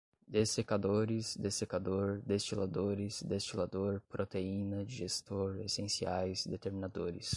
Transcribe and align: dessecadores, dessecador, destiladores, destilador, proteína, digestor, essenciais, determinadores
dessecadores, 0.27 1.35
dessecador, 1.37 2.21
destiladores, 2.25 3.21
destilador, 3.21 4.01
proteína, 4.09 4.83
digestor, 4.85 5.59
essenciais, 5.59 6.45
determinadores 6.47 7.29